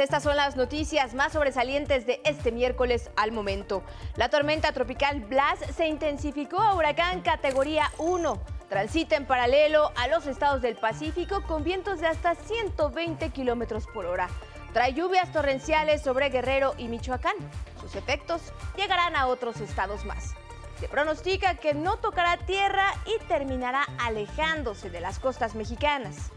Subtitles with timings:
[0.00, 3.82] estas son las noticias más sobresalientes de este miércoles al momento.
[4.16, 8.40] La tormenta tropical Blas se intensificó a huracán categoría 1.
[8.68, 14.06] Transita en paralelo a los estados del Pacífico con vientos de hasta 120 kilómetros por
[14.06, 14.28] hora.
[14.72, 17.36] Trae lluvias torrenciales sobre Guerrero y Michoacán.
[17.80, 18.40] Sus efectos
[18.76, 20.34] llegarán a otros estados más.
[20.78, 26.32] Se pronostica que no tocará tierra y terminará alejándose de las costas mexicanas.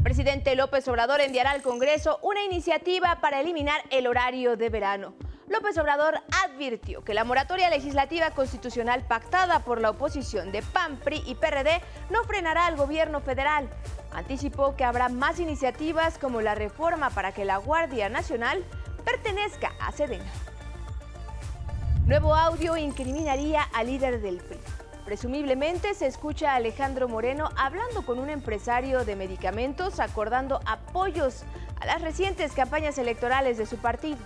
[0.00, 5.12] El presidente López Obrador enviará al Congreso una iniciativa para eliminar el horario de verano.
[5.46, 11.22] López Obrador advirtió que la moratoria legislativa constitucional pactada por la oposición de PAN, PRI
[11.26, 13.68] y PRD no frenará al gobierno federal.
[14.10, 18.64] Anticipó que habrá más iniciativas como la reforma para que la Guardia Nacional
[19.04, 20.32] pertenezca a Sedena.
[22.06, 24.79] Nuevo audio incriminaría al líder del PRI.
[25.10, 31.42] Presumiblemente se escucha a Alejandro Moreno hablando con un empresario de medicamentos acordando apoyos
[31.80, 34.18] a las recientes campañas electorales de su partido.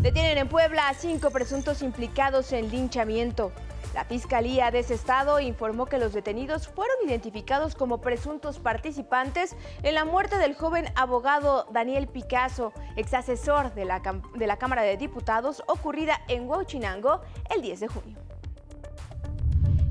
[0.00, 3.52] Detienen en Puebla a cinco presuntos implicados en linchamiento.
[3.94, 9.94] La Fiscalía de ese estado informó que los detenidos fueron identificados como presuntos participantes en
[9.94, 14.02] la muerte del joven abogado Daniel Picasso, ex asesor de la,
[14.34, 17.20] de la Cámara de Diputados, ocurrida en Huachinango
[17.54, 18.23] el 10 de junio.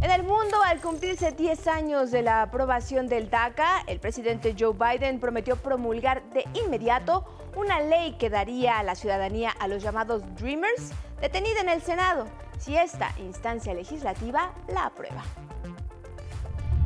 [0.03, 4.73] En el mundo, al cumplirse 10 años de la aprobación del DACA, el presidente Joe
[4.73, 7.23] Biden prometió promulgar de inmediato
[7.55, 12.27] una ley que daría a la ciudadanía a los llamados Dreamers detenida en el Senado
[12.59, 15.23] si esta instancia legislativa la aprueba.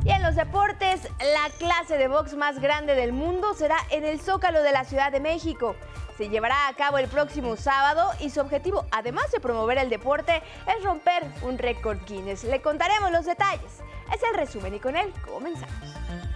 [0.04, 4.20] Y en los deportes, la clase de box más grande del mundo será en el
[4.20, 5.74] Zócalo de la Ciudad de México
[6.18, 10.42] se llevará a cabo el próximo sábado y su objetivo, además de promover el deporte,
[10.66, 12.42] es romper un récord Guinness.
[12.42, 13.84] Le contaremos los detalles.
[14.12, 16.27] Es el resumen y con él comenzamos.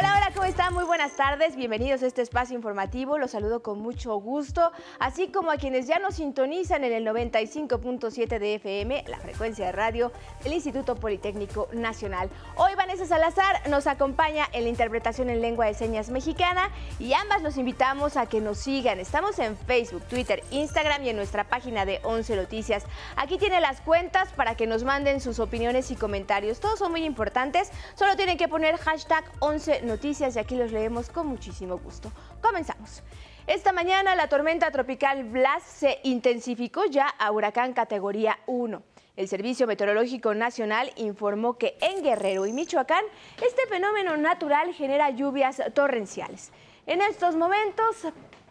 [0.00, 0.74] Hola, hola, ¿cómo están?
[0.74, 1.56] Muy buenas tardes.
[1.56, 3.18] Bienvenidos a este espacio informativo.
[3.18, 4.70] Los saludo con mucho gusto,
[5.00, 9.72] así como a quienes ya nos sintonizan en el 95.7 de FM, la frecuencia de
[9.72, 10.12] radio
[10.44, 12.30] del Instituto Politécnico Nacional.
[12.54, 16.70] Hoy Vanessa Salazar nos acompaña en la interpretación en lengua de señas mexicana
[17.00, 19.00] y ambas los invitamos a que nos sigan.
[19.00, 22.84] Estamos en Facebook, Twitter, Instagram y en nuestra página de 11 Noticias.
[23.16, 26.60] Aquí tiene las cuentas para que nos manden sus opiniones y comentarios.
[26.60, 27.72] Todos son muy importantes.
[27.96, 32.12] Solo tienen que poner hashtag 11 noticias y aquí los leemos con muchísimo gusto.
[32.40, 33.02] Comenzamos.
[33.48, 38.82] Esta mañana la tormenta tropical Blas se intensificó ya a huracán categoría 1.
[39.16, 43.02] El Servicio Meteorológico Nacional informó que en Guerrero y Michoacán
[43.44, 46.52] este fenómeno natural genera lluvias torrenciales.
[46.86, 48.06] En estos momentos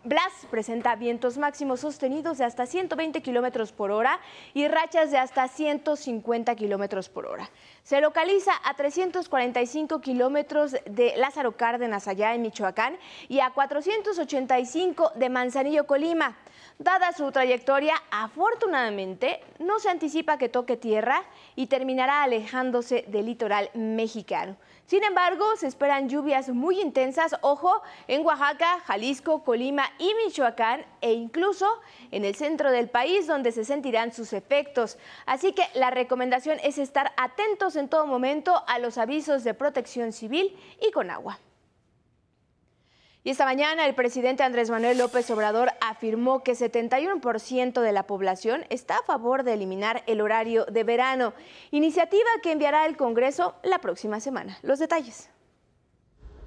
[0.08, 4.22] Blas presenta vientos máximos sostenidos de hasta 120 kilómetros por hora
[4.54, 7.50] y rachas de hasta 150 kilómetros por hora.
[7.84, 12.98] Se localiza a 345 kilómetros de Lázaro Cárdenas, allá en Michoacán,
[13.28, 16.38] y a 485 de Manzanillo, Colima.
[16.80, 21.22] Dada su trayectoria, afortunadamente no se anticipa que toque tierra
[21.58, 24.56] y terminará alejándose del litoral mexicano.
[24.88, 31.12] Sin embargo, se esperan lluvias muy intensas, ojo, en Oaxaca, Jalisco, Colima y Michoacán e
[31.12, 31.68] incluso
[32.12, 34.98] en el centro del país donde se sentirán sus efectos.
[35.26, 40.14] Así que la recomendación es estar atentos en todo momento a los avisos de protección
[40.14, 41.38] civil y con agua.
[43.28, 48.64] Y esta mañana el presidente Andrés Manuel López Obrador afirmó que 71% de la población
[48.70, 51.34] está a favor de eliminar el horario de verano,
[51.72, 54.58] iniciativa que enviará el Congreso la próxima semana.
[54.62, 55.30] Los detalles.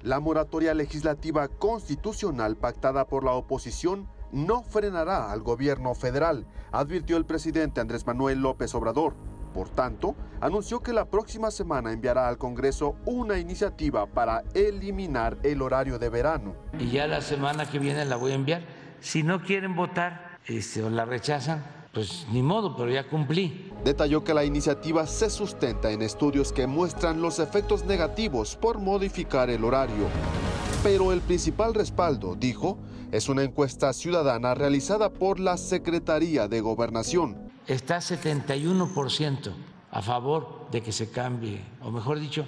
[0.01, 7.27] La moratoria legislativa constitucional pactada por la oposición no frenará al gobierno federal, advirtió el
[7.27, 9.13] presidente Andrés Manuel López Obrador.
[9.53, 15.61] Por tanto, anunció que la próxima semana enviará al Congreso una iniciativa para eliminar el
[15.61, 16.55] horario de verano.
[16.79, 18.61] Y ya la semana que viene la voy a enviar.
[19.01, 23.71] Si no quieren votar este, o la rechazan, pues ni modo, pero ya cumplí.
[23.83, 29.49] Detalló que la iniciativa se sustenta en estudios que muestran los efectos negativos por modificar
[29.49, 30.07] el horario.
[30.83, 32.77] Pero el principal respaldo, dijo,
[33.11, 39.51] es una encuesta ciudadana realizada por la Secretaría de Gobernación está 71%
[39.91, 42.47] a favor de que se cambie, o mejor dicho,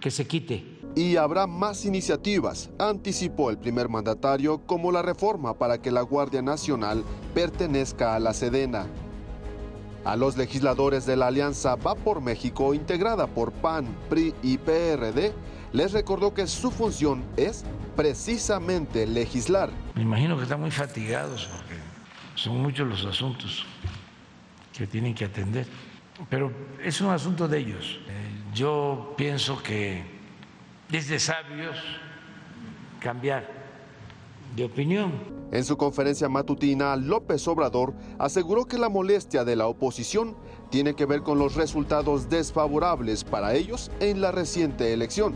[0.00, 0.78] que se quite.
[0.94, 6.42] Y habrá más iniciativas, anticipó el primer mandatario, como la reforma para que la Guardia
[6.42, 7.04] Nacional
[7.34, 8.86] pertenezca a la Sedena.
[10.04, 15.34] A los legisladores de la Alianza Va por México, integrada por PAN, PRI y PRD,
[15.72, 17.64] les recordó que su función es
[17.96, 19.70] precisamente legislar.
[19.94, 21.74] Me imagino que están muy fatigados porque
[22.36, 23.66] son muchos los asuntos
[24.78, 25.66] que tienen que atender.
[26.30, 26.52] Pero
[26.82, 28.00] es un asunto de ellos.
[28.08, 30.02] Eh, yo pienso que
[30.92, 31.76] es de sabios
[33.00, 33.46] cambiar
[34.54, 35.12] de opinión.
[35.50, 40.36] En su conferencia matutina, López Obrador aseguró que la molestia de la oposición
[40.70, 45.34] tiene que ver con los resultados desfavorables para ellos en la reciente elección.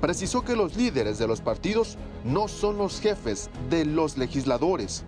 [0.00, 5.04] Precisó que los líderes de los partidos no son los jefes de los legisladores.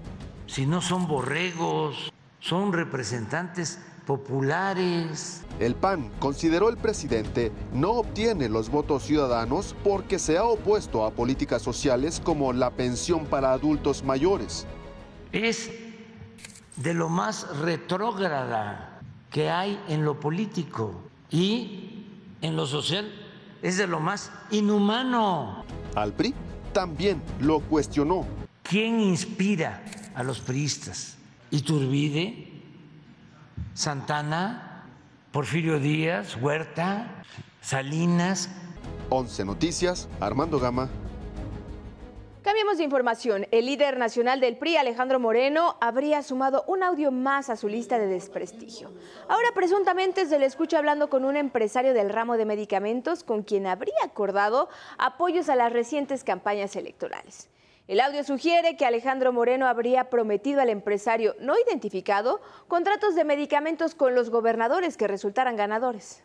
[0.46, 2.12] Si no son borregos,
[2.46, 5.42] son representantes populares.
[5.58, 11.10] El PAN consideró el presidente no obtiene los votos ciudadanos porque se ha opuesto a
[11.10, 14.64] políticas sociales como la pensión para adultos mayores.
[15.32, 15.72] Es
[16.76, 19.00] de lo más retrógrada
[19.30, 21.00] que hay en lo político
[21.30, 22.06] y
[22.42, 23.10] en lo social
[23.60, 25.64] es de lo más inhumano.
[25.96, 26.32] Al PRI
[26.72, 28.24] también lo cuestionó.
[28.62, 29.84] ¿Quién inspira
[30.14, 31.16] a los priistas?
[31.50, 32.48] ¿Iturbide?
[33.74, 34.84] Santana,
[35.32, 37.22] Porfirio Díaz, Huerta,
[37.60, 38.50] Salinas.
[39.10, 40.88] 11 Noticias, Armando Gama.
[42.42, 43.46] Cambiemos de información.
[43.50, 47.98] El líder nacional del PRI, Alejandro Moreno, habría sumado un audio más a su lista
[47.98, 48.92] de desprestigio.
[49.28, 53.66] Ahora presuntamente se le escucha hablando con un empresario del ramo de medicamentos con quien
[53.66, 57.48] habría acordado apoyos a las recientes campañas electorales.
[57.88, 63.94] El audio sugiere que Alejandro Moreno habría prometido al empresario no identificado contratos de medicamentos
[63.94, 66.24] con los gobernadores que resultaran ganadores.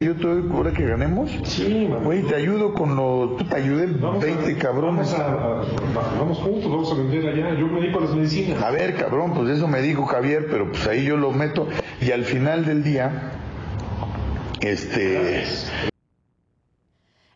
[0.00, 1.30] Yo te doy ahora que ganemos.
[1.44, 3.36] Sí, Güey, te ayudo con lo.
[3.36, 5.12] Tú te ayudé 20 cabrones.
[5.12, 7.58] Vamos, a, vamos juntos, vamos a vender allá.
[7.58, 8.62] Yo me dedico a las medicinas.
[8.62, 11.68] A ver, cabrón, pues eso me dijo Javier, pero pues ahí yo lo meto.
[12.00, 13.32] Y al final del día,
[14.60, 15.44] este.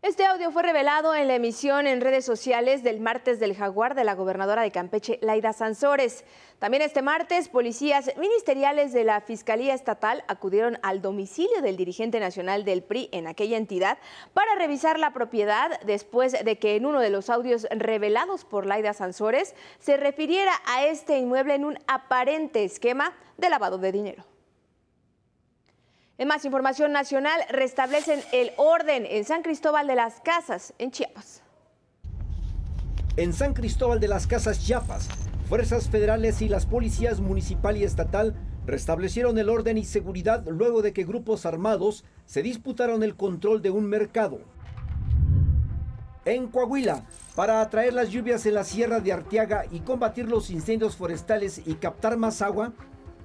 [0.03, 4.03] Este audio fue revelado en la emisión en redes sociales del martes del jaguar de
[4.03, 6.25] la gobernadora de Campeche, Laida Sansores.
[6.59, 12.65] También este martes, policías ministeriales de la Fiscalía Estatal acudieron al domicilio del dirigente nacional
[12.65, 13.97] del PRI en aquella entidad
[14.35, 18.95] para revisar la propiedad después de que en uno de los audios revelados por Laida
[18.95, 24.32] Sansores se refiriera a este inmueble en un aparente esquema de lavado de dinero.
[26.19, 31.43] En más información nacional, restablecen el orden en San Cristóbal de las Casas, en Chiapas.
[33.17, 35.09] En San Cristóbal de las Casas, Chiapas,
[35.49, 38.35] fuerzas federales y las policías municipal y estatal
[38.67, 43.71] restablecieron el orden y seguridad luego de que grupos armados se disputaron el control de
[43.71, 44.41] un mercado.
[46.27, 47.05] En Coahuila,
[47.35, 51.75] para atraer las lluvias en la Sierra de Arteaga y combatir los incendios forestales y
[51.75, 52.73] captar más agua,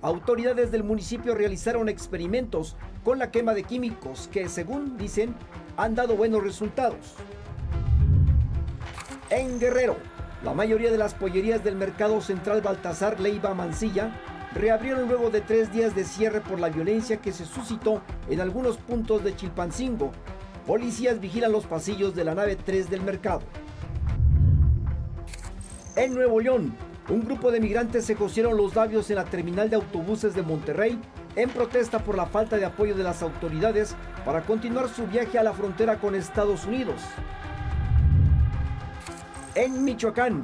[0.02, 5.36] autoridades del municipio realizaron experimentos con la quema de químicos que, según dicen,
[5.76, 7.16] han dado buenos resultados.
[9.30, 9.98] En Guerrero,
[10.44, 14.12] la mayoría de las pollerías del mercado central Baltasar Leiva Mancilla
[14.54, 18.78] reabrieron luego de tres días de cierre por la violencia que se suscitó en algunos
[18.78, 20.12] puntos de Chilpancingo.
[20.66, 23.42] Policías vigilan los pasillos de la nave 3 del mercado.
[25.96, 26.76] En Nuevo León,
[27.10, 31.00] un grupo de migrantes se cosieron los labios en la terminal de autobuses de Monterrey
[31.36, 35.44] en protesta por la falta de apoyo de las autoridades para continuar su viaje a
[35.44, 37.02] la frontera con Estados Unidos.
[39.56, 40.42] En Michoacán,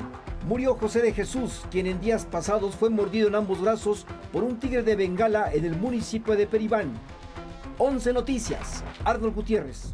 [0.48, 4.58] murió José de Jesús, quien en días pasados fue mordido en ambos brazos por un
[4.58, 6.94] tigre de Bengala en el municipio de Peribán.
[7.78, 9.94] 11 Noticias, Arnold Gutiérrez.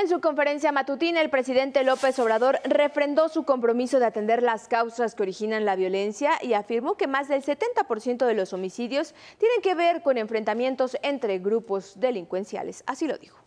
[0.00, 5.14] En su conferencia matutina, el presidente López Obrador refrendó su compromiso de atender las causas
[5.14, 9.74] que originan la violencia y afirmó que más del 70% de los homicidios tienen que
[9.74, 12.82] ver con enfrentamientos entre grupos delincuenciales.
[12.86, 13.40] Así lo dijo.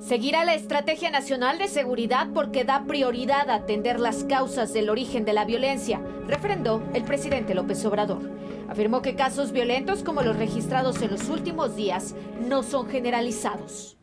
[0.00, 5.26] Seguirá la Estrategia Nacional de Seguridad porque da prioridad a atender las causas del origen
[5.26, 8.30] de la violencia, refrendó el presidente López Obrador.
[8.70, 13.99] Afirmó que casos violentos como los registrados en los últimos días no son generalizados.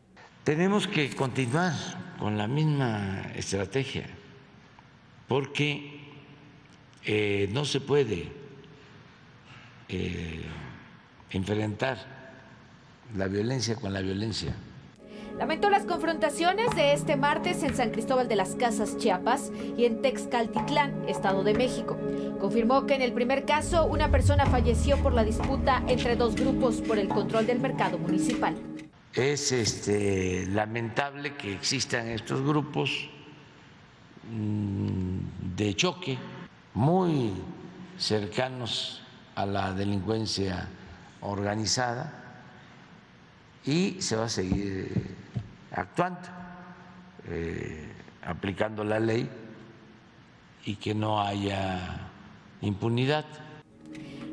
[0.48, 1.74] Tenemos que continuar
[2.18, 4.06] con la misma estrategia
[5.28, 6.00] porque
[7.04, 8.32] eh, no se puede
[9.90, 10.40] eh,
[11.32, 11.98] enfrentar
[13.14, 14.56] la violencia con la violencia.
[15.36, 20.00] Lamentó las confrontaciones de este martes en San Cristóbal de las Casas, Chiapas, y en
[20.00, 21.98] Texcaltitlán, Estado de México.
[22.40, 26.80] Confirmó que en el primer caso una persona falleció por la disputa entre dos grupos
[26.80, 28.56] por el control del mercado municipal.
[29.18, 33.10] Es este, lamentable que existan estos grupos
[34.30, 36.16] mm, de choque
[36.74, 37.32] muy
[37.98, 39.02] cercanos
[39.34, 40.68] a la delincuencia
[41.20, 42.12] organizada
[43.66, 45.16] y se va a seguir
[45.72, 46.20] actuando,
[47.26, 47.92] eh,
[48.24, 49.28] aplicando la ley
[50.64, 52.08] y que no haya
[52.60, 53.24] impunidad.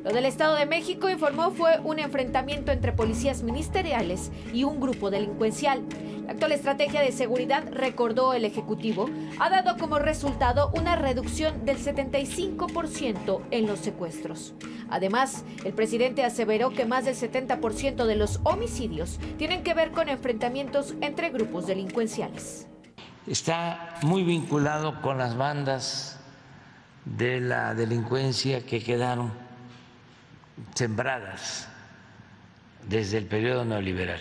[0.06, 5.10] Lo del Estado de México informó fue un enfrentamiento entre policías ministeriales y un grupo
[5.10, 5.82] delincuencial.
[6.28, 9.10] La actual estrategia de seguridad, recordó el Ejecutivo,
[9.40, 14.54] ha dado como resultado una reducción del 75% en los secuestros.
[14.92, 20.08] Además, el presidente aseveró que más del 70% de los homicidios tienen que ver con
[20.08, 22.68] enfrentamientos entre grupos delincuenciales.
[23.26, 26.20] Está muy vinculado con las bandas
[27.06, 29.45] de la delincuencia que quedaron
[30.74, 31.68] sembradas
[32.88, 34.20] desde el periodo neoliberal.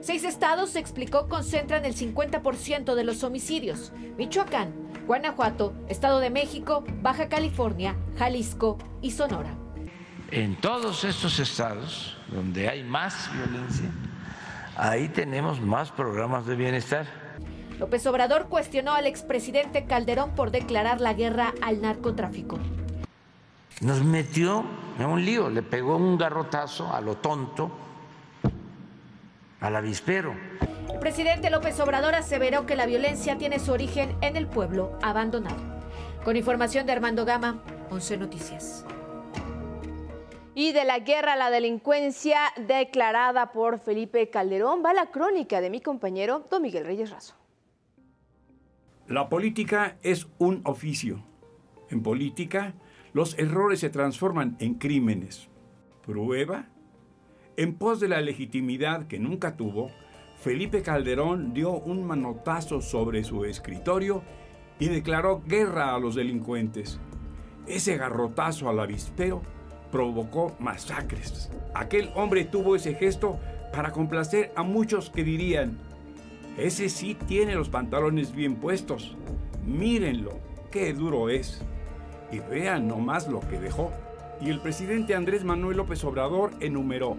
[0.00, 3.92] Seis estados, se explicó, concentran el 50% de los homicidios.
[4.18, 4.72] Michoacán,
[5.06, 9.54] Guanajuato, Estado de México, Baja California, Jalisco y Sonora.
[10.30, 13.90] En todos estos estados donde hay más violencia,
[14.76, 17.06] ahí tenemos más programas de bienestar.
[17.78, 22.58] López Obrador cuestionó al expresidente Calderón por declarar la guerra al narcotráfico.
[23.80, 24.64] Nos metió
[24.98, 27.70] en un lío, le pegó un garrotazo a lo tonto
[29.60, 30.34] al avispero.
[30.92, 35.56] El presidente López Obrador aseveró que la violencia tiene su origen en el pueblo abandonado.
[36.24, 38.84] Con información de Armando Gama, 11 Noticias.
[40.54, 45.70] Y de la guerra a la delincuencia declarada por Felipe Calderón va la crónica de
[45.70, 47.34] mi compañero Don Miguel Reyes Razo.
[49.08, 51.22] La política es un oficio.
[51.90, 52.74] En política,
[53.12, 55.48] los errores se transforman en crímenes.
[56.04, 56.66] Prueba
[57.56, 59.90] en pos de la legitimidad que nunca tuvo,
[60.36, 64.22] Felipe Calderón dio un manotazo sobre su escritorio
[64.78, 66.98] y declaró guerra a los delincuentes.
[67.66, 69.42] Ese garrotazo al avispero
[69.90, 71.50] provocó masacres.
[71.74, 73.38] Aquel hombre tuvo ese gesto
[73.70, 75.78] para complacer a muchos que dirían,
[76.56, 79.16] ese sí tiene los pantalones bien puestos.
[79.66, 80.38] Mírenlo,
[80.70, 81.62] qué duro es.
[82.32, 83.92] Y vean nomás lo que dejó.
[84.40, 87.16] Y el presidente Andrés Manuel López Obrador enumeró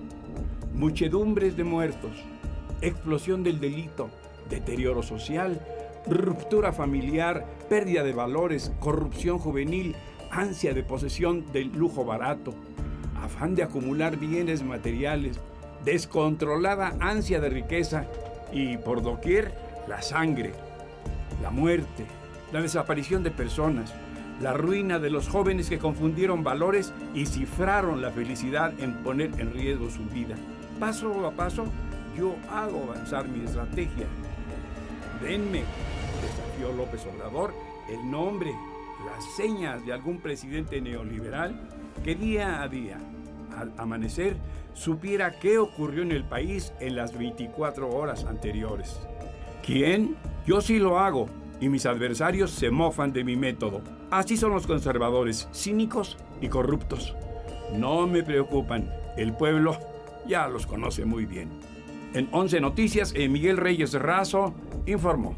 [0.73, 2.11] muchedumbres de muertos,
[2.81, 4.09] explosión del delito,
[4.49, 5.61] deterioro social,
[6.07, 9.95] ruptura familiar, pérdida de valores, corrupción juvenil,
[10.31, 12.53] ansia de posesión del lujo barato,
[13.21, 15.39] afán de acumular bienes materiales,
[15.85, 18.05] descontrolada ansia de riqueza
[18.51, 19.53] y por doquier
[19.87, 20.53] la sangre,
[21.41, 22.05] la muerte,
[22.51, 23.93] la desaparición de personas,
[24.41, 29.53] la ruina de los jóvenes que confundieron valores y cifraron la felicidad en poner en
[29.53, 30.35] riesgo su vida.
[30.79, 31.65] Paso a paso,
[32.17, 34.07] yo hago avanzar mi estrategia.
[35.21, 35.63] Denme,
[36.21, 37.53] desafió López Obrador,
[37.89, 38.53] el nombre,
[39.05, 41.59] las señas de algún presidente neoliberal
[42.03, 42.97] que día a día,
[43.57, 44.35] al amanecer,
[44.73, 48.99] supiera qué ocurrió en el país en las 24 horas anteriores.
[49.65, 50.15] ¿Quién?
[50.45, 51.27] Yo sí lo hago
[51.63, 53.81] y mis adversarios se mofan de mi método.
[54.11, 57.15] Así son los conservadores, cínicos y corruptos.
[57.73, 59.77] No me preocupan, el pueblo
[60.27, 61.49] ya los conoce muy bien.
[62.13, 64.53] En 11 Noticias, eh, Miguel Reyes Razo
[64.85, 65.35] informó.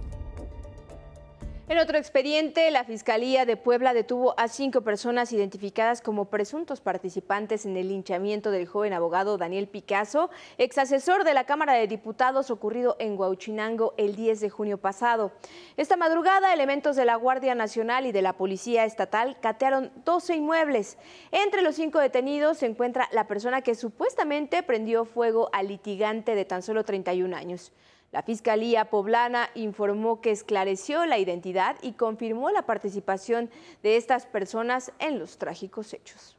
[1.68, 7.66] En otro expediente, la Fiscalía de Puebla detuvo a cinco personas identificadas como presuntos participantes
[7.66, 10.30] en el linchamiento del joven abogado Daniel Picasso,
[10.60, 15.32] ex asesor de la Cámara de Diputados ocurrido en Huauchinango el 10 de junio pasado.
[15.76, 21.00] Esta madrugada, elementos de la Guardia Nacional y de la Policía Estatal catearon 12 inmuebles.
[21.32, 26.46] Entre los cinco detenidos se encuentra la persona que supuestamente prendió fuego al litigante de
[26.46, 27.72] tan solo 31 años.
[28.12, 33.50] La Fiscalía Poblana informó que esclareció la identidad y confirmó la participación
[33.84, 36.38] de estas personas en los trágicos hechos.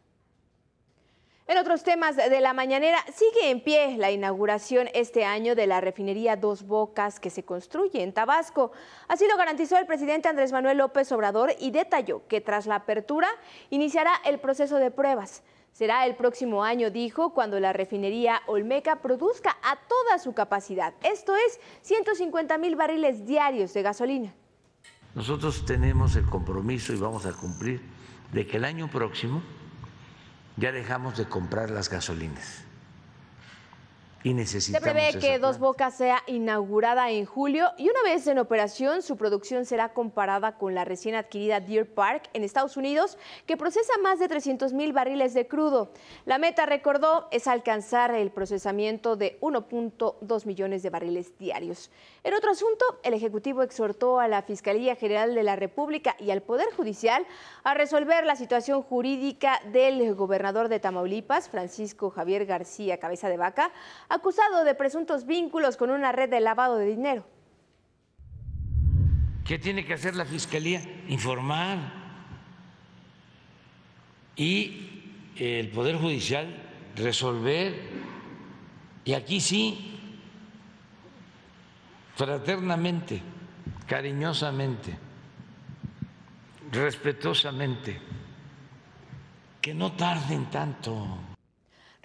[1.48, 5.80] En otros temas de la mañanera, sigue en pie la inauguración este año de la
[5.80, 8.72] refinería Dos Bocas que se construye en Tabasco.
[9.06, 13.28] Así lo garantizó el presidente Andrés Manuel López Obrador y detalló que tras la apertura
[13.70, 15.44] iniciará el proceso de pruebas.
[15.76, 20.94] Será el próximo año, dijo, cuando la refinería Olmeca produzca a toda su capacidad.
[21.02, 24.34] Esto es 150 mil barriles diarios de gasolina.
[25.14, 27.82] Nosotros tenemos el compromiso y vamos a cumplir
[28.32, 29.42] de que el año próximo
[30.56, 32.65] ya dejamos de comprar las gasolinas
[34.44, 39.16] se prevé que Dos Bocas sea inaugurada en julio y una vez en operación su
[39.16, 44.18] producción será comparada con la recién adquirida Deer Park en Estados Unidos que procesa más
[44.18, 45.92] de 300 mil barriles de crudo.
[46.24, 51.90] La meta, recordó, es alcanzar el procesamiento de 1.2 millones de barriles diarios.
[52.24, 56.42] En otro asunto, el Ejecutivo exhortó a la Fiscalía General de la República y al
[56.42, 57.24] Poder Judicial
[57.62, 63.70] a resolver la situación jurídica del gobernador de Tamaulipas, Francisco Javier García Cabeza de Vaca,
[64.08, 67.26] acusado de presuntos vínculos con una red de lavado de dinero.
[69.44, 70.82] ¿Qué tiene que hacer la Fiscalía?
[71.08, 71.78] Informar.
[74.34, 76.62] Y el Poder Judicial
[76.96, 77.74] resolver.
[79.04, 79.92] Y aquí sí
[82.16, 83.20] fraternamente,
[83.86, 84.98] cariñosamente,
[86.72, 88.00] respetuosamente,
[89.60, 91.35] que no tarden tanto.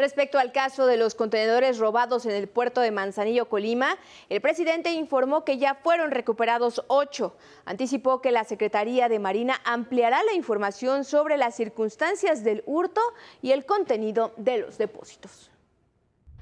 [0.02, 4.92] Respecto al caso de los contenedores robados en el puerto de Manzanillo, Colima, el presidente
[4.94, 7.38] informó que ya fueron recuperados ocho.
[7.66, 13.00] Anticipó que la Secretaría de Marina ampliará la información sobre las circunstancias del hurto
[13.44, 15.52] y el contenido de los depósitos.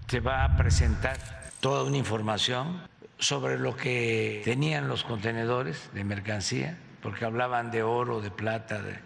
[0.07, 1.17] Se va a presentar
[1.59, 2.87] toda una información
[3.17, 8.93] sobre lo que tenían los contenedores de mercancía, porque hablaban de oro, de plata, de
[8.93, 8.99] eh,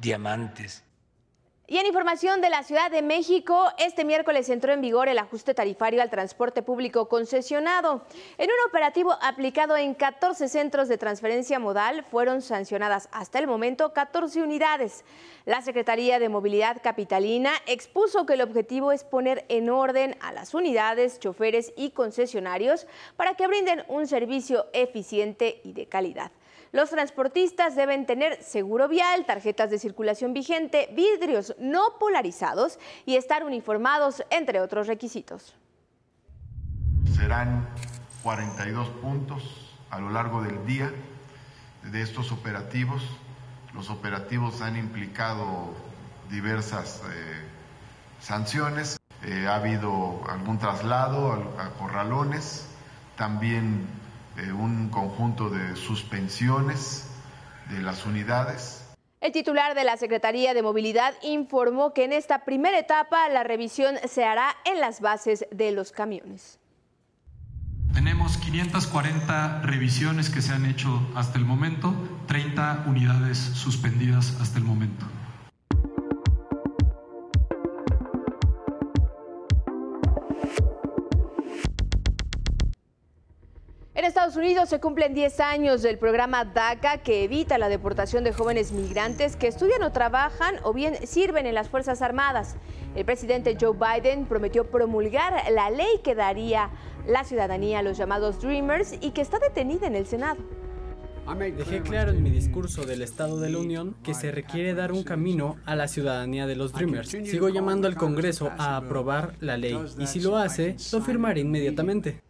[0.00, 0.83] diamantes.
[1.66, 5.54] Y en información de la Ciudad de México, este miércoles entró en vigor el ajuste
[5.54, 8.04] tarifario al transporte público concesionado.
[8.36, 13.94] En un operativo aplicado en 14 centros de transferencia modal, fueron sancionadas hasta el momento
[13.94, 15.06] 14 unidades.
[15.46, 20.52] La Secretaría de Movilidad Capitalina expuso que el objetivo es poner en orden a las
[20.52, 26.30] unidades, choferes y concesionarios para que brinden un servicio eficiente y de calidad.
[26.74, 33.44] Los transportistas deben tener seguro vial, tarjetas de circulación vigente, vidrios no polarizados y estar
[33.44, 35.54] uniformados, entre otros requisitos.
[37.14, 37.68] Serán
[38.24, 40.92] 42 puntos a lo largo del día
[41.92, 43.04] de estos operativos.
[43.72, 45.72] Los operativos han implicado
[46.28, 47.44] diversas eh,
[48.18, 48.96] sanciones.
[49.22, 52.66] Eh, ha habido algún traslado a, a corralones,
[53.16, 53.86] también
[54.36, 57.08] eh, un conjunto de suspensiones
[57.70, 58.84] de las unidades.
[59.20, 63.96] El titular de la Secretaría de Movilidad informó que en esta primera etapa la revisión
[64.06, 66.58] se hará en las bases de los camiones.
[67.94, 71.94] Tenemos 540 revisiones que se han hecho hasta el momento,
[72.26, 75.06] 30 unidades suspendidas hasta el momento.
[84.36, 89.36] Unidos se cumplen 10 años del programa DACA que evita la deportación de jóvenes migrantes
[89.36, 92.56] que estudian o trabajan o bien sirven en las Fuerzas Armadas.
[92.94, 96.70] El presidente Joe Biden prometió promulgar la ley que daría
[97.06, 100.42] la ciudadanía a los llamados Dreamers y que está detenida en el Senado.
[101.56, 105.04] Dejé claro en mi discurso del Estado de la Unión que se requiere dar un
[105.04, 107.08] camino a la ciudadanía de los Dreamers.
[107.08, 112.23] Sigo llamando al Congreso a aprobar la ley y si lo hace, lo firmaré inmediatamente.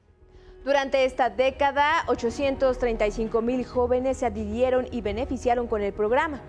[0.64, 6.40] Durante esta década, 835 mil jóvenes se adhirieron y beneficiaron con el programa.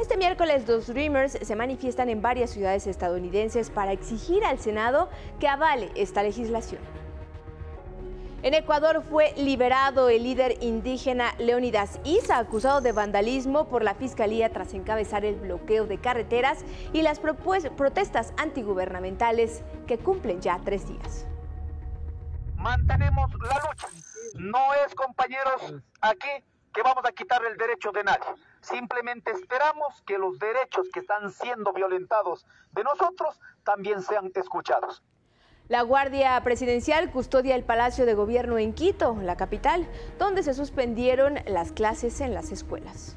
[0.00, 5.48] Este miércoles los Dreamers se manifiestan en varias ciudades estadounidenses para exigir al Senado que
[5.48, 6.80] avale esta legislación.
[8.42, 14.48] En Ecuador fue liberado el líder indígena Leonidas Isa, acusado de vandalismo por la Fiscalía
[14.48, 16.60] tras encabezar el bloqueo de carreteras
[16.94, 21.26] y las protestas antigubernamentales que cumplen ya tres días
[22.58, 23.88] mantenemos la lucha.
[24.34, 26.28] No es, compañeros, aquí
[26.72, 28.28] que vamos a quitar el derecho de nadie.
[28.60, 35.02] Simplemente esperamos que los derechos que están siendo violentados de nosotros también sean escuchados.
[35.68, 39.86] La Guardia Presidencial custodia el Palacio de Gobierno en Quito, la capital,
[40.18, 43.16] donde se suspendieron las clases en las escuelas.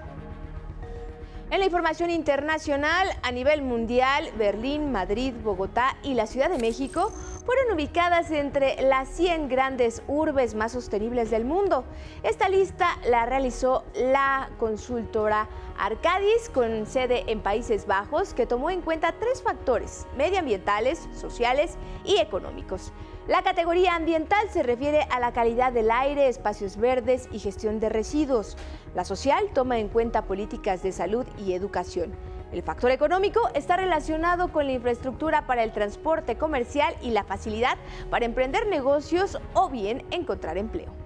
[1.52, 7.12] En la información internacional, a nivel mundial, Berlín, Madrid, Bogotá y la Ciudad de México
[7.46, 11.84] fueron ubicadas entre las 100 grandes urbes más sostenibles del mundo.
[12.24, 18.80] Esta lista la realizó la consultora Arcadis con sede en Países Bajos que tomó en
[18.80, 22.94] cuenta tres factores, medioambientales, sociales y económicos.
[23.32, 27.88] La categoría ambiental se refiere a la calidad del aire, espacios verdes y gestión de
[27.88, 28.58] residuos.
[28.94, 32.14] La social toma en cuenta políticas de salud y educación.
[32.52, 37.78] El factor económico está relacionado con la infraestructura para el transporte comercial y la facilidad
[38.10, 41.01] para emprender negocios o bien encontrar empleo.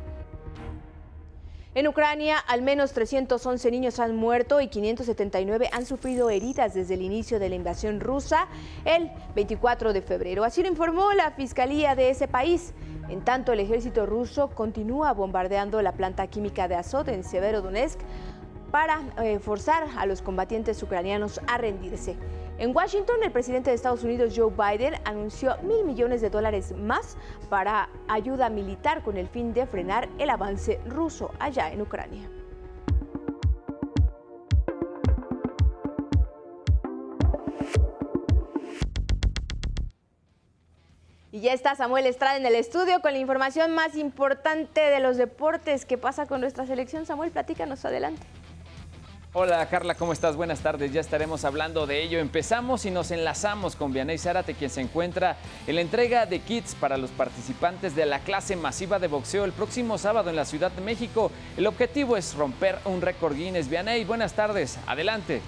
[1.75, 7.01] En Ucrania, al menos 311 niños han muerto y 579 han sufrido heridas desde el
[7.01, 8.47] inicio de la invasión rusa
[8.85, 10.45] el 24 de febrero.
[10.45, 12.73] Así lo informó la Fiscalía de ese país.
[13.09, 17.99] En tanto, el ejército ruso continúa bombardeando la planta química de Azot en Severodonetsk
[18.75, 22.17] para eh, forzar a los combatientes ucranianos a rendirse.
[22.57, 27.15] En Washington, el presidente de Estados Unidos, Joe Biden, anunció mil millones de dólares más
[27.47, 32.29] para ayuda militar con el fin de frenar el avance ruso allá en Ucrania.
[41.31, 45.15] Y ya está Samuel Estrada en el estudio con la información más importante de los
[45.15, 45.85] deportes.
[45.85, 47.05] ¿Qué pasa con nuestra selección?
[47.05, 48.27] Samuel, platícanos adelante.
[49.37, 50.37] Hola Carla, ¿cómo estás?
[50.37, 52.19] Buenas tardes, ya estaremos hablando de ello.
[52.19, 55.35] Empezamos y nos enlazamos con Vianey Zárate, quien se encuentra
[55.67, 59.51] en la entrega de kits para los participantes de la clase masiva de boxeo el
[59.51, 61.33] próximo sábado en la Ciudad de México.
[61.57, 63.67] El objetivo es romper un récord Guinness.
[63.67, 65.41] Vianey, buenas tardes, adelante.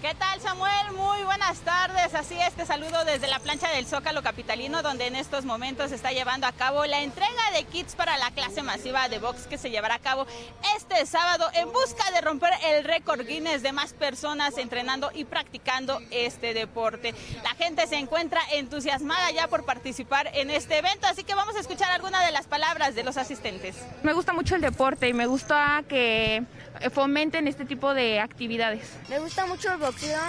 [0.00, 0.92] ¿Qué tal Samuel?
[0.96, 2.14] Muy buenas tardes.
[2.14, 5.96] Así es, te saludo desde la plancha del Zócalo Capitalino, donde en estos momentos se
[5.96, 9.58] está llevando a cabo la entrega de kits para la clase masiva de box que
[9.58, 10.26] se llevará a cabo
[10.74, 16.00] este sábado en busca de romper el récord Guinness de más personas entrenando y practicando
[16.10, 17.14] este deporte.
[17.42, 21.60] La gente se encuentra entusiasmada ya por participar en este evento, así que vamos a
[21.60, 23.76] escuchar algunas de las palabras de los asistentes.
[24.02, 26.42] Me gusta mucho el deporte y me gusta que
[26.90, 28.88] fomenten este tipo de actividades.
[29.10, 30.20] Me gusta mucho el boxeo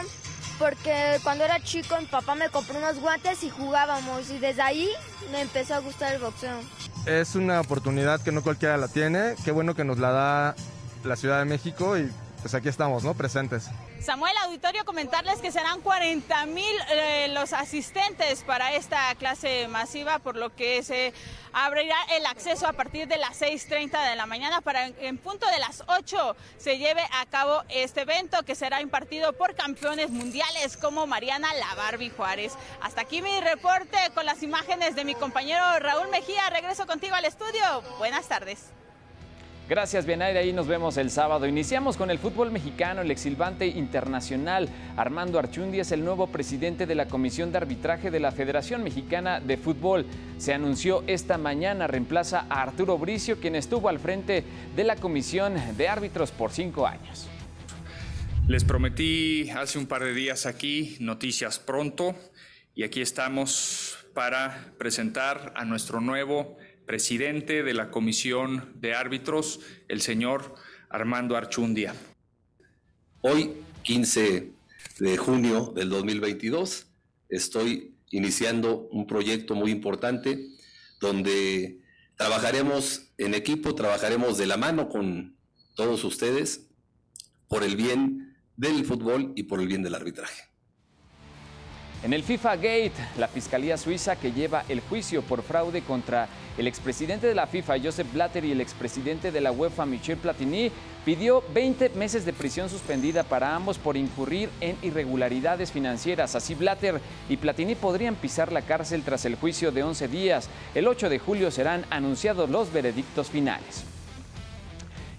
[0.57, 4.89] porque cuando era chico mi papá me compró unos guantes y jugábamos y desde ahí
[5.31, 6.59] me empezó a gustar el boxeo.
[7.05, 10.55] Es una oportunidad que no cualquiera la tiene, qué bueno que nos la da
[11.03, 13.13] la Ciudad de México y pues aquí estamos, ¿no?
[13.13, 13.69] Presentes.
[14.01, 20.35] Samuel Auditorio, comentarles que serán 40 mil eh, los asistentes para esta clase masiva, por
[20.35, 21.13] lo que se
[21.53, 25.59] abrirá el acceso a partir de las 6.30 de la mañana para en punto de
[25.59, 31.07] las 8 se lleve a cabo este evento que será impartido por campeones mundiales como
[31.07, 32.53] Mariana La Barbie Juárez.
[32.81, 36.49] Hasta aquí mi reporte con las imágenes de mi compañero Raúl Mejía.
[36.49, 37.61] Regreso contigo al estudio.
[37.99, 38.71] Buenas tardes.
[39.71, 40.37] Gracias, Bienaire.
[40.37, 41.47] Ahí nos vemos el sábado.
[41.47, 42.99] Iniciamos con el fútbol mexicano.
[42.99, 48.19] El exilvante internacional Armando Archundi es el nuevo presidente de la Comisión de Arbitraje de
[48.19, 50.05] la Federación Mexicana de Fútbol.
[50.37, 54.43] Se anunció esta mañana, reemplaza a Arturo Bricio, quien estuvo al frente
[54.75, 57.29] de la Comisión de Árbitros por cinco años.
[58.49, 62.13] Les prometí hace un par de días aquí noticias pronto
[62.75, 66.57] y aquí estamos para presentar a nuestro nuevo
[66.91, 70.55] presidente de la Comisión de Árbitros, el señor
[70.89, 71.95] Armando Archundia.
[73.21, 74.51] Hoy, 15
[74.99, 76.87] de junio del 2022,
[77.29, 80.49] estoy iniciando un proyecto muy importante
[80.99, 81.79] donde
[82.17, 85.37] trabajaremos en equipo, trabajaremos de la mano con
[85.75, 86.67] todos ustedes
[87.47, 90.50] por el bien del fútbol y por el bien del arbitraje.
[92.03, 96.65] En el FIFA Gate, la Fiscalía Suiza que lleva el juicio por fraude contra el
[96.65, 100.71] expresidente de la FIFA, Joseph Blatter, y el expresidente de la UEFA, Michel Platini,
[101.05, 106.33] pidió 20 meses de prisión suspendida para ambos por incurrir en irregularidades financieras.
[106.33, 110.49] Así Blatter y Platini podrían pisar la cárcel tras el juicio de 11 días.
[110.73, 113.90] El 8 de julio serán anunciados los veredictos finales.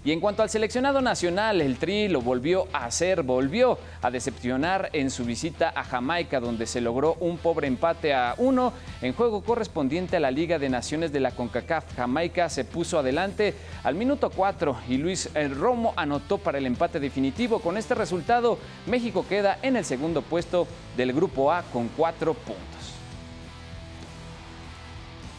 [0.05, 4.91] Y en cuanto al seleccionado nacional, el Tri lo volvió a hacer, volvió a decepcionar
[4.93, 9.43] en su visita a Jamaica, donde se logró un pobre empate a uno en juego
[9.43, 11.95] correspondiente a la Liga de Naciones de la CONCACAF.
[11.95, 16.99] Jamaica se puso adelante al minuto 4 y Luis eh, Romo anotó para el empate
[16.99, 17.61] definitivo.
[17.61, 22.82] Con este resultado, México queda en el segundo puesto del Grupo A con cuatro puntos.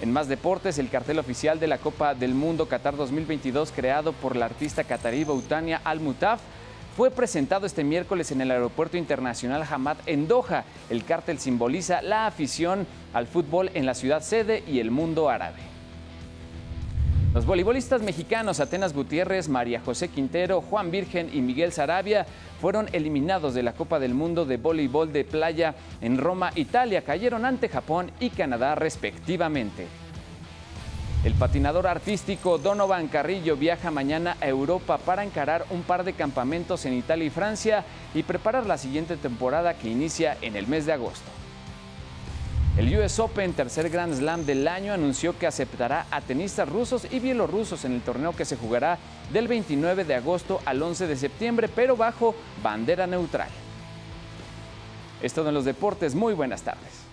[0.04, 4.36] En más deportes, el cartel oficial de la Copa del Mundo Qatar 2022, creado por
[4.36, 6.42] la artista catarí Boutania Al-Mutaf,
[6.98, 10.66] fue presentado este miércoles en el Aeropuerto Internacional Hamad en Doha.
[10.90, 15.73] El cartel simboliza la afición al fútbol en la ciudad sede y el mundo árabe.
[17.34, 22.28] Los voleibolistas mexicanos Atenas Gutiérrez, María José Quintero, Juan Virgen y Miguel Sarabia
[22.62, 27.02] fueron eliminados de la Copa del Mundo de Voleibol de Playa en Roma, Italia.
[27.02, 29.88] Cayeron ante Japón y Canadá respectivamente.
[31.24, 36.86] El patinador artístico Donovan Carrillo viaja mañana a Europa para encarar un par de campamentos
[36.86, 40.94] en Italia y Francia y preparar la siguiente temporada que inicia en el mes de
[40.94, 41.43] agosto.
[42.76, 47.20] El US Open, tercer Grand Slam del año, anunció que aceptará a tenistas rusos y
[47.20, 48.98] bielorrusos en el torneo que se jugará
[49.32, 52.34] del 29 de agosto al 11 de septiembre, pero bajo
[52.64, 53.50] bandera neutral.
[55.22, 56.16] Esto en los deportes.
[56.16, 57.04] Muy buenas tardes.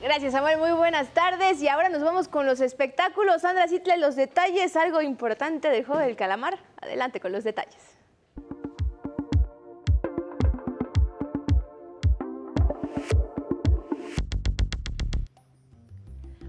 [0.00, 0.58] Gracias, Samuel.
[0.58, 1.60] Muy buenas tardes.
[1.60, 3.42] Y ahora nos vamos con los espectáculos.
[3.42, 6.56] Sandra Citle, los detalles, algo importante del juego calamar.
[6.80, 7.93] Adelante con los detalles.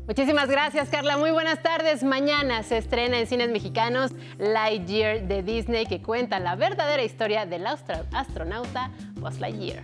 [0.08, 1.18] Muchísimas gracias, Carla.
[1.18, 2.04] Muy buenas tardes.
[2.04, 7.66] Mañana se estrena en cines mexicanos Lightyear de Disney, que cuenta la verdadera historia del
[7.66, 9.82] astronauta Buzz Lightyear.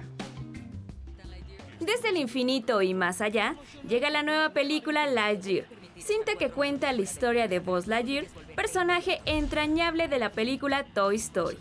[1.80, 3.56] Desde el infinito y más allá,
[3.88, 5.66] llega la nueva película Lightyear,
[5.98, 11.58] cinta que cuenta la historia de Buzz Lightyear, personaje entrañable de la película Toy Story.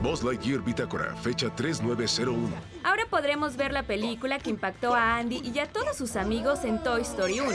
[0.00, 2.54] Buzz Lightyear Bitácora, fecha 3901.
[2.84, 6.80] Ahora podremos ver la película que impactó a Andy y a todos sus amigos en
[6.84, 7.50] Toy Story 1.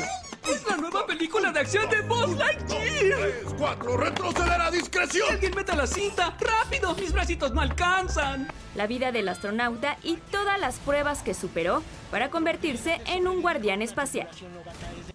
[0.49, 2.83] ¡Es la nueva película de acción de Buzz Lightyear!
[2.99, 5.29] ¡Tres, cuatro, retroceder a discreción!
[5.31, 6.35] ¡Alguien meta la cinta!
[6.37, 6.93] ¡Rápido!
[6.95, 8.49] ¡Mis bracitos no alcanzan!
[8.75, 13.81] La vida del astronauta y todas las pruebas que superó para convertirse en un guardián
[13.81, 14.27] espacial.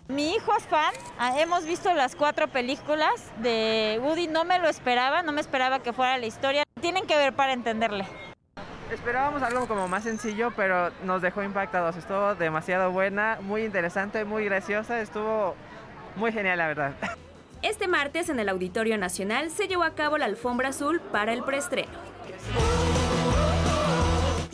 [0.09, 3.13] Mi hijo es fan, ah, hemos visto las cuatro películas
[3.43, 6.65] de Woody, no me lo esperaba, no me esperaba que fuera la historia.
[6.81, 8.07] Tienen que ver para entenderle.
[8.93, 11.97] Esperábamos algo como más sencillo, pero nos dejó impactados.
[11.97, 15.55] Estuvo demasiado buena, muy interesante, muy graciosa, estuvo
[16.17, 16.93] muy genial la verdad.
[17.61, 21.43] Este martes en el Auditorio Nacional se llevó a cabo la alfombra azul para el
[21.43, 21.91] preestreno.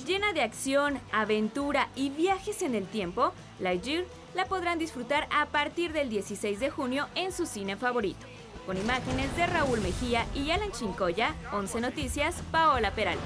[0.06, 5.92] Llena de acción, aventura y viajes en el tiempo, Lightyear la podrán disfrutar a partir
[5.92, 8.26] del 16 de junio en su cine favorito.
[8.66, 13.22] Con imágenes de Raúl Mejía y Alan Chincoya, 11 Noticias, Paola Peralta.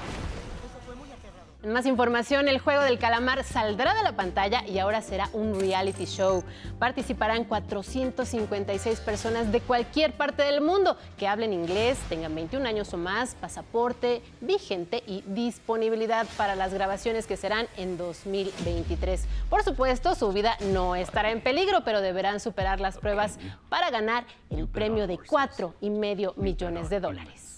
[1.61, 5.59] En más información, el juego del calamar saldrá de la pantalla y ahora será un
[5.59, 6.41] reality show.
[6.79, 12.97] Participarán 456 personas de cualquier parte del mundo que hablen inglés, tengan 21 años o
[12.97, 19.25] más, pasaporte vigente y disponibilidad para las grabaciones que serán en 2023.
[19.49, 24.23] Por supuesto, su vida no estará en peligro, pero deberán superar las pruebas para ganar
[24.49, 27.48] el premio de 4,5 millones de dólares.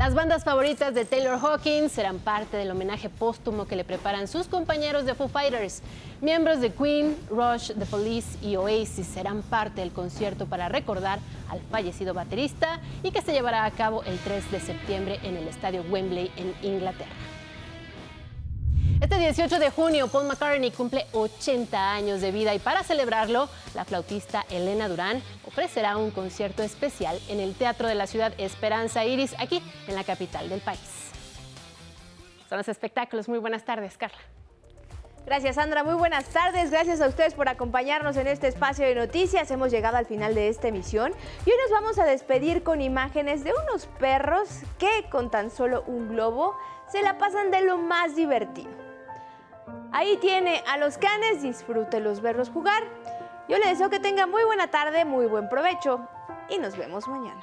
[0.00, 4.46] Las bandas favoritas de Taylor Hawkins serán parte del homenaje póstumo que le preparan sus
[4.46, 5.82] compañeros de Foo Fighters.
[6.22, 11.18] Miembros de Queen, Rush, The Police y Oasis serán parte del concierto para recordar
[11.50, 15.46] al fallecido baterista y que se llevará a cabo el 3 de septiembre en el
[15.46, 17.12] estadio Wembley en Inglaterra.
[19.00, 23.84] Este 18 de junio, Paul McCartney cumple 80 años de vida y para celebrarlo, la
[23.84, 29.34] flautista Elena Durán ofrecerá un concierto especial en el Teatro de la Ciudad Esperanza Iris,
[29.38, 31.10] aquí en la capital del país.
[32.48, 33.28] Son los espectáculos.
[33.28, 34.18] Muy buenas tardes, Carla.
[35.26, 35.84] Gracias, Sandra.
[35.84, 36.70] Muy buenas tardes.
[36.70, 39.50] Gracias a ustedes por acompañarnos en este espacio de noticias.
[39.50, 41.12] Hemos llegado al final de esta emisión
[41.46, 44.48] y hoy nos vamos a despedir con imágenes de unos perros
[44.78, 46.56] que con tan solo un globo
[46.90, 48.70] se la pasan de lo más divertido.
[49.92, 52.82] Ahí tiene a los canes, disfrútelos verlos jugar.
[53.48, 56.06] Yo le deseo que tenga muy buena tarde, muy buen provecho
[56.48, 57.42] y nos vemos mañana.